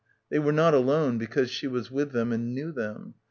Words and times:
They 0.31 0.39
were 0.39 0.51
not 0.51 0.73
alone 0.73 1.19
because 1.19 1.51
she 1.51 1.67
was 1.67 1.91
with 1.91 2.11
them 2.11 2.31
and 2.31 2.55
knew 2.55 2.71
them. 2.71 3.13